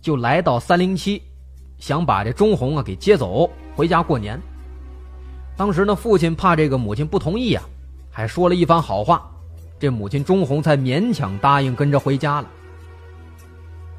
[0.00, 1.22] 就来到三零七，
[1.78, 4.36] 想把这钟红啊给接走回家过年。
[5.56, 7.62] 当时呢，父亲怕这个母亲不同意啊，
[8.10, 9.30] 还说了一番好话。
[9.78, 12.48] 这母亲钟红才勉强答应跟着回家了。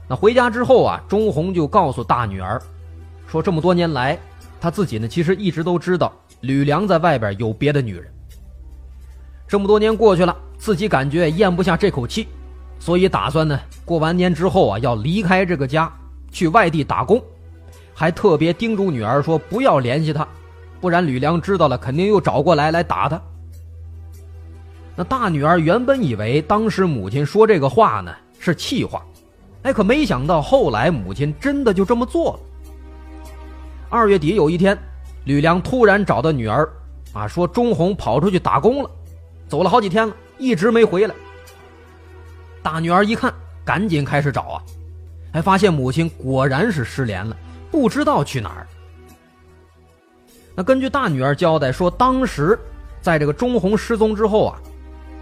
[0.10, 2.62] 那回家之后啊，钟红就告诉大女儿，
[3.26, 4.20] 说这么多年来，
[4.60, 6.12] 她自己呢其实一直都知道
[6.42, 8.06] 吕梁在外边有别的女人。
[9.48, 12.28] 这么多年过去了，自己感觉咽不下这口气，
[12.80, 15.90] 所以打算呢过完年之后啊要离开这个家，
[16.34, 17.24] 去外地打工，
[18.00, 20.26] 还特别叮嘱女儿说不要联系他，
[20.80, 23.22] 不然吕梁知道了肯定又找过来来打他。
[24.96, 29.06] 那大女儿原本以为当时母亲说这个话呢是气话，
[29.64, 32.40] 哎，可没想到后来母亲真的就这么做了。
[33.90, 34.78] 二月底有一天，
[35.26, 36.70] 吕梁突然找到女儿，
[37.12, 38.90] 啊，说钟红跑出去打工了，
[39.50, 41.14] 走了好几天了，一直没回来。
[42.64, 43.34] 大女儿一看，
[43.66, 44.64] 赶紧开始找啊，
[45.34, 47.36] 还发现母亲果然是失联了，
[47.72, 48.68] 不知道去哪儿。
[50.56, 52.58] 那根据大女儿交代说，当时
[53.02, 54.60] 在这个钟红失踪之后啊。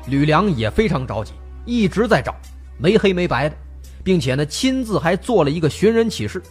[0.09, 1.33] 吕梁也非常着急，
[1.65, 2.33] 一直在找，
[2.77, 3.55] 没黑没白的，
[4.05, 6.41] 并且呢，亲自还做了一个寻人启事。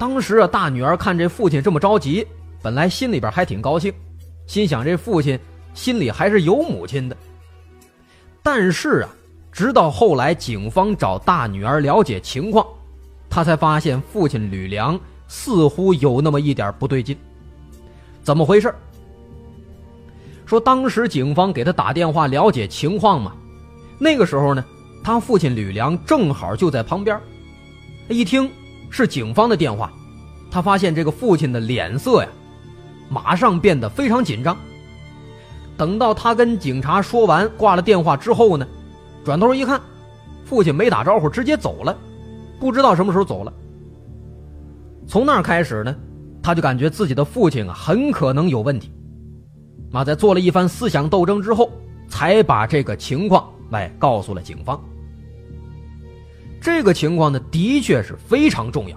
[0.00, 2.26] 当时啊，大女儿看这父亲这么着急，
[2.60, 3.94] 本来心里边还挺高兴，
[4.48, 5.38] 心想这父亲
[5.74, 7.16] 心里还是有母亲的。
[8.42, 9.08] 但是啊，
[9.52, 12.66] 直到后来警方找大女儿了解情况，
[13.34, 17.16] 他才发现父亲吕梁似乎有那么一点不对劲。
[18.22, 18.74] 怎么回事？
[20.44, 23.32] 说当时警方给他打电话了解情况嘛，
[23.98, 24.62] 那个时候呢，
[25.02, 27.18] 他父亲吕梁正好就在旁边。
[28.08, 28.50] 一听
[28.90, 29.90] 是警方的电话，
[30.50, 32.28] 他发现这个父亲的脸色呀，
[33.08, 34.54] 马上变得非常紧张。
[35.78, 38.68] 等到他跟警察说完挂了电话之后呢，
[39.24, 39.80] 转头一看，
[40.44, 41.96] 父亲没打招呼直接走了，
[42.62, 43.52] 不知道什么时候走了。
[45.04, 45.92] 从那儿开始呢，
[46.40, 48.92] 他就感觉自己的父亲啊很可能有问题。
[49.90, 51.72] 那在做了一番思想斗争之后，
[52.06, 54.80] 才把这个情况来告诉了警方。
[56.60, 58.96] 这个情况呢，的确是非常重要，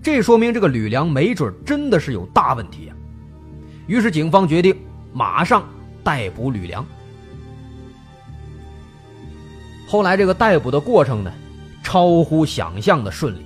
[0.00, 2.94] 这说明这个吕梁没准真的是有大问题呀。
[3.88, 4.76] 于是警方决定
[5.12, 5.64] 马上
[6.04, 6.86] 逮捕吕梁。
[9.88, 11.32] 后来这个逮捕的过程呢，
[11.82, 13.44] 超乎想象的顺利，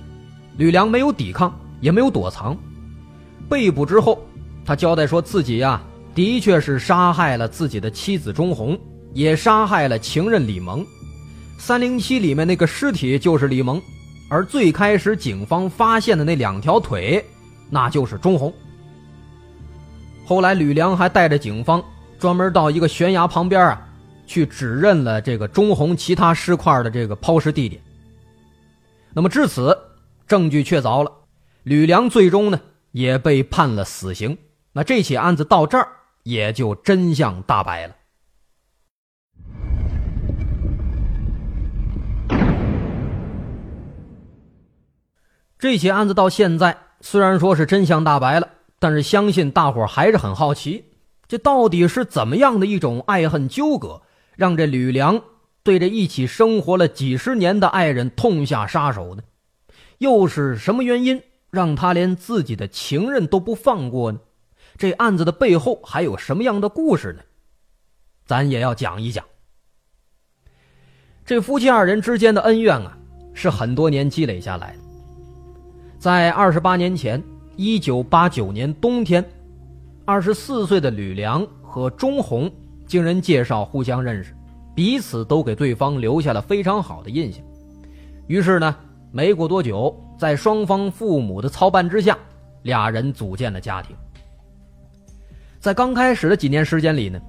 [0.57, 2.55] 吕梁没有抵抗，也没有躲藏，
[3.49, 4.21] 被捕之后，
[4.65, 5.81] 他交代说自己呀，
[6.13, 8.77] 的确是杀害了自己的妻子钟红，
[9.13, 10.85] 也杀害了情人李萌。
[11.57, 13.81] 三零七里面那个尸体就是李萌，
[14.29, 17.25] 而最开始警方发现的那两条腿，
[17.69, 18.53] 那就是钟红。
[20.25, 21.83] 后来吕梁还带着警方
[22.19, 23.87] 专门到一个悬崖旁边啊，
[24.27, 27.81] 去指认了这个钟红其他尸块的这个抛尸地点。
[29.17, 29.75] 那么至此，
[30.27, 31.11] 证据确凿了，
[31.63, 34.37] 吕梁最终呢也被判了死刑。
[34.73, 35.87] 那这起案子到这儿
[36.21, 37.95] 也就真相大白了。
[45.57, 50.85] 这起案子到现在虽然说是真相大白了，但是相信大伙还是很好奇，
[51.27, 54.03] 这到底是怎么样的一种爱恨纠葛，
[54.35, 55.19] 让这吕梁
[55.67, 59.23] 对着一起生活了几十年的爱人痛下杀手呢？
[59.97, 64.17] 又是什么原因让他连自己的情人都不放过呢？
[64.77, 67.19] 这案子的背后还有什么样的故事呢？
[68.25, 69.25] 咱也要讲一讲。
[71.25, 72.97] 这夫妻二人之间的恩怨啊，
[73.33, 74.79] 是很多年积累下来的。
[75.99, 77.21] 在二十八年前，
[77.57, 79.21] 一九八九年冬天，
[80.05, 82.49] 二十四岁的吕梁和钟红
[82.85, 84.33] 经人介绍互相认识，
[84.77, 87.43] 彼此都给对方留下了非常好的印象。
[88.27, 88.75] 于是呢，
[89.11, 92.15] 没过多久，在双方父母的操办之下，
[92.61, 93.95] 俩人组建了家庭。
[95.59, 97.19] 在刚开始的几年时间里呢，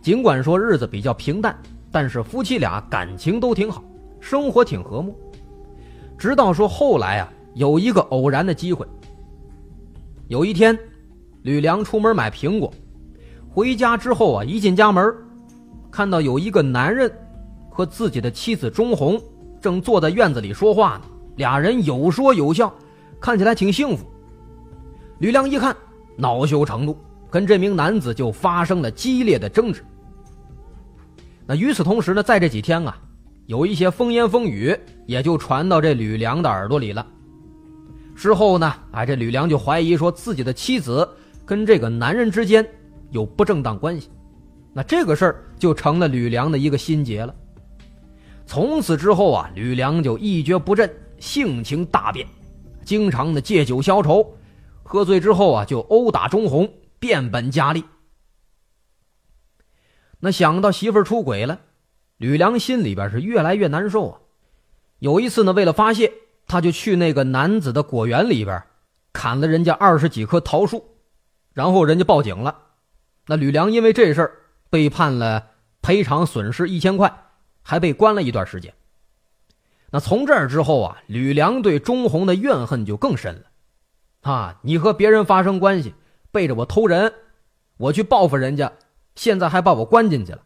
[0.00, 1.54] 尽管说日子比较平淡，
[1.90, 3.84] 但是夫妻俩感情都挺好，
[4.18, 5.14] 生活挺和睦。
[6.16, 7.30] 直到说后来啊。
[7.54, 8.86] 有一个偶然的机会。
[10.28, 10.78] 有一天，
[11.42, 12.72] 吕梁出门买苹果，
[13.50, 15.14] 回家之后啊，一进家门，
[15.92, 17.12] 看到有一个男人
[17.68, 19.20] 和自己的妻子钟红
[19.60, 21.02] 正坐在院子里说话呢，
[21.36, 22.72] 俩人有说有笑，
[23.20, 24.06] 看起来挺幸福。
[25.18, 25.76] 吕梁一看，
[26.16, 26.96] 恼羞成怒，
[27.30, 29.84] 跟这名男子就发生了激烈的争执。
[31.46, 32.96] 那与此同时呢，在这几天啊，
[33.46, 34.74] 有一些风言风语
[35.06, 37.06] 也就传到这吕梁的耳朵里了。
[38.16, 38.74] 之后呢？
[38.92, 41.08] 哎，这吕梁就怀疑说自己的妻子
[41.44, 42.66] 跟这个男人之间
[43.10, 44.08] 有不正当关系，
[44.72, 47.34] 那这个事儿就成了吕梁的一个心结了。
[48.46, 52.26] 从此之后啊，吕梁就一蹶不振，性情大变，
[52.84, 54.36] 经常的借酒消愁，
[54.82, 57.84] 喝醉之后啊就殴打钟红，变本加厉。
[60.20, 61.60] 那想到媳妇儿出轨了，
[62.16, 64.18] 吕梁心里边是越来越难受啊。
[64.98, 66.12] 有一次呢，为了发泄。
[66.44, 68.62] 他就去那个男子的果园里边，
[69.12, 70.84] 砍了人家二十几棵桃树，
[71.54, 72.58] 然后人家报警了。
[73.26, 74.32] 那吕梁因为这事儿
[74.72, 75.48] 被判了
[75.82, 77.14] 赔偿损失一千块，
[77.60, 78.72] 还被关了一段时间。
[79.90, 83.42] 那从这儿之后啊，吕梁对钟红的怨恨就更深了。
[84.22, 85.94] 啊，你和别人发生关系，
[86.30, 87.12] 背着我偷人，
[87.76, 88.72] 我去报复人家，
[89.14, 90.42] 现在还把我关进去了。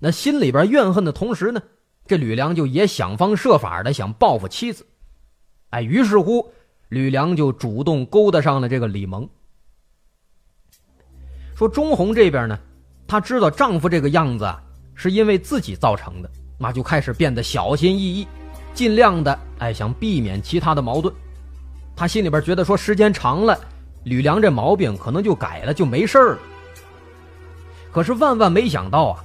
[0.00, 1.62] 那心里边怨恨的同时呢，
[2.08, 4.84] 这吕梁就也想方设法的想报复妻子。
[5.70, 6.52] 哎，于是乎，
[6.88, 9.28] 吕梁就主动勾搭上了这个李萌。
[11.54, 12.58] 说钟红这边呢，
[13.12, 14.50] 她知道丈夫这个样子，
[14.94, 18.26] 是因为自己造成的，那就开始变得小心翼翼，
[18.72, 21.14] 尽量的哎想避免其他的矛盾。
[21.94, 23.60] 她心里边觉得说，时间长了，
[24.04, 26.38] 吕梁这毛病可能就改了，就没事了。
[27.92, 29.22] 可是万万没想到啊，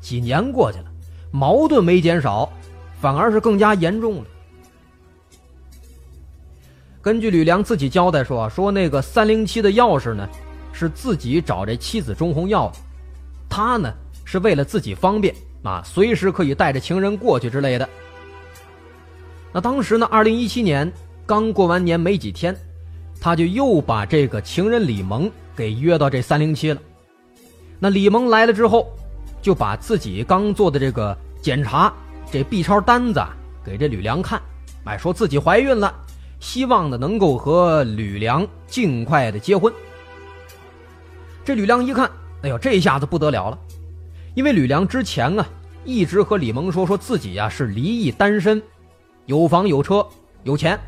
[0.00, 0.86] 几年过去了，
[1.30, 2.50] 矛盾没减少，
[3.00, 4.24] 反而是更加严重了。
[7.00, 10.28] 根据吕梁自己交代说，说那个三零七的钥匙呢，
[10.72, 12.74] 是自己找这妻子钟红要的，
[13.48, 13.92] 他呢
[14.24, 17.88] 是为了自己方便啊，随时可以带着情人过去之类的。
[19.52, 20.90] 那当时呢，二零一七年
[21.26, 22.54] 刚过完年没几天，
[23.20, 26.80] 他就又把这个情人李萌给约到这三零七了。
[27.78, 28.88] 那李萌来了之后，
[29.40, 31.92] 就把自己刚做的这个检查
[32.30, 33.22] 这 B 超单子
[33.64, 34.40] 给这吕梁看，
[34.84, 35.94] 哎，说自己怀孕了。
[36.40, 39.72] 希望呢能够和吕梁尽快的结婚。
[41.44, 42.08] 这吕梁一看，
[42.42, 43.58] 哎呦，这一下子不得了了，
[44.34, 45.46] 因为吕梁之前啊
[45.84, 48.62] 一直和李萌说，说自己呀是离异单身，
[49.26, 50.06] 有房有车
[50.44, 50.78] 有钱。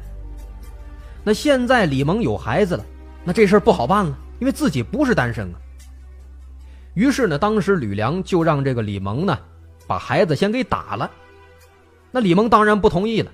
[1.25, 2.85] 那现在李萌有孩子了，
[3.25, 5.57] 那这事儿不好办了，因为自己不是单身啊。
[6.95, 9.39] 于是呢，当时吕梁就让这个李萌呢
[9.87, 11.11] 把孩子先给打了。
[12.11, 13.31] 那李萌当然不同意了，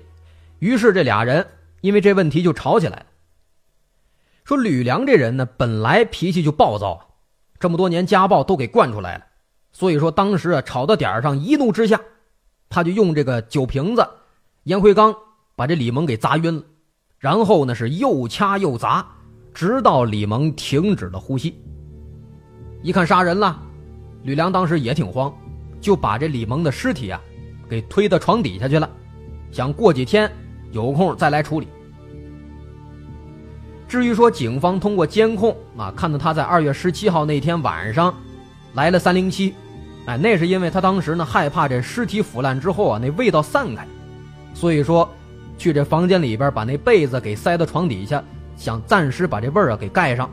[0.59, 1.45] 于是这俩人。
[1.81, 3.05] 因为这问题就吵起来了。
[4.43, 7.06] 说吕梁这人呢，本来脾气就暴躁，
[7.59, 9.25] 这么多年家暴都给惯出来了，
[9.71, 11.99] 所以说当时啊吵到点上，一怒之下，
[12.69, 14.07] 他就用这个酒瓶子、
[14.63, 15.15] 烟灰缸
[15.55, 16.63] 把这李萌给砸晕了，
[17.17, 19.05] 然后呢是又掐又砸，
[19.53, 21.59] 直到李蒙停止了呼吸。
[22.83, 23.59] 一看杀人了，
[24.23, 25.33] 吕梁当时也挺慌，
[25.81, 27.19] 就把这李蒙的尸体啊
[27.67, 28.87] 给推到床底下去了，
[29.51, 30.31] 想过几天
[30.71, 31.67] 有空再来处理。
[33.87, 38.13] 至于说警方通过监控啊，看到他在二月十七号那天晚上
[38.73, 39.55] 来了三零七，
[40.05, 43.87] 哎，那是因为他当时呢害怕这尸体腐烂之后啊那味道散开，
[44.53, 45.09] 所以说
[45.57, 48.21] 去这房间里边把那被子给塞到床底下，
[48.57, 50.29] 想暂时把这味儿啊给盖上，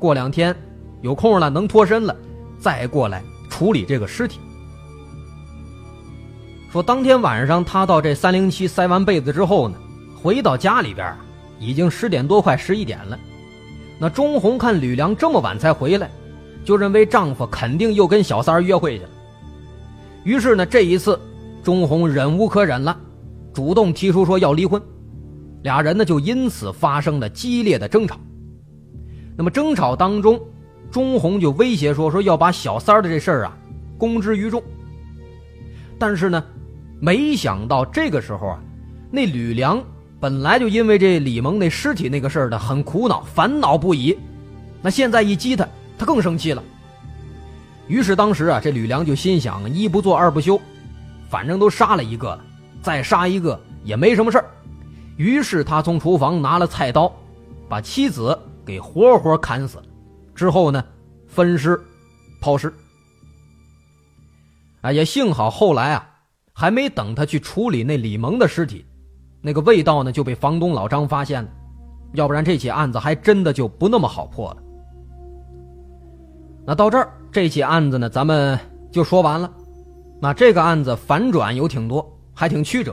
[0.00, 0.54] 过两天
[1.00, 2.16] 有空了能脱身了，
[2.58, 4.40] 再过来处理这个尸体。
[6.72, 9.76] 说当天晚上他到这三零七塞完被子之后呢，
[10.20, 11.16] 回到家里边。
[11.58, 13.18] 已经十点多，快十一点了。
[13.98, 16.10] 那钟红看吕梁这么晚才回来，
[16.64, 19.10] 就认为丈夫肯定又跟小三儿约会去了。
[20.22, 21.18] 于是呢，这一次，
[21.62, 22.94] 钟红忍无可忍了，
[23.54, 24.80] 主动提出说要离婚。
[25.62, 28.18] 俩人呢就因此发生了激烈的争吵。
[29.36, 30.40] 那么争吵当中，
[30.90, 33.58] 钟红就威胁说说要把小三儿的这事儿啊
[33.96, 34.62] 公之于众。
[35.98, 36.44] 但是呢，
[37.00, 38.60] 没想到这个时候啊，
[39.10, 39.82] 那吕梁。
[40.18, 44.16] 本来就因为这李蒙那尸体那个事儿的很苦恼、烦恼不已，
[44.80, 46.62] 那现在一激他，他更生气了。
[47.86, 50.58] 于是当时啊，这吕梁就心想：一不做二不休，
[51.28, 52.44] 反正都杀了一个了，
[52.82, 54.46] 再杀一个也没什么事儿。
[55.16, 57.14] 于是他从厨房拿了菜刀，
[57.68, 59.84] 把妻子给活活砍死了。
[60.34, 60.82] 之后呢，
[61.28, 61.78] 分尸、
[62.40, 62.72] 抛尸。
[64.80, 66.08] 啊，也幸好后来啊，
[66.52, 68.84] 还没等他去处理那李蒙的尸体。
[69.46, 71.48] 那个味道呢，就被房东老张发现了，
[72.14, 74.56] 要不然这起案子还真的就不那么好破了。
[76.66, 78.58] 那到这儿，这起案子呢，咱们
[78.90, 79.48] 就说完了。
[80.20, 82.92] 那这个案子反转有挺多，还挺曲折。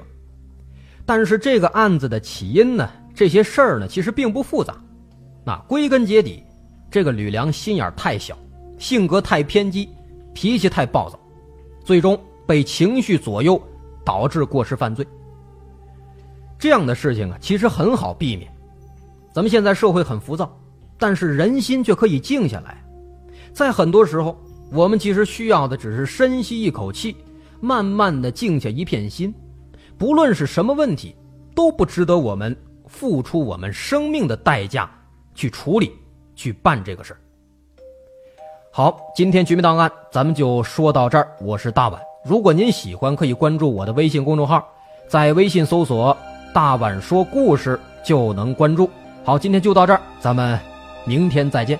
[1.08, 4.76] 但是这个案子的起因呢，这些事儿呢，其实并不复杂。
[5.44, 6.44] 那归根结底，
[6.92, 8.38] 这个吕梁心眼太小，
[8.78, 9.90] 性格太偏激，
[10.36, 11.20] 脾气太暴躁，
[11.84, 13.60] 最终被情绪左右，
[14.06, 15.04] 导致过失犯罪。
[16.64, 18.50] 这样的事情啊，其实很好避免。
[19.34, 20.58] 咱们现在社会很浮躁，
[20.98, 22.82] 但是人心却可以静下来。
[23.52, 24.42] 在很多时候，
[24.72, 27.18] 我们其实需要的只是深吸一口气，
[27.60, 29.36] 慢慢的静下一片心。
[29.98, 31.14] 不论是什么问题，
[31.54, 32.56] 都不值得我们
[32.88, 34.90] 付出我们生命的代价
[35.36, 35.92] 去处理、
[36.34, 37.20] 去办这个事儿。
[38.72, 41.30] 好，今天绝密档案咱们就说到这儿。
[41.42, 44.66] 我是大碗，如果您喜欢，可以关注我的微信公众号，
[45.10, 46.18] 在微信搜索。
[46.54, 48.90] 大碗说故事就能关注。
[49.26, 50.60] 好，今天就到这儿，咱们
[51.04, 51.80] 明天再见。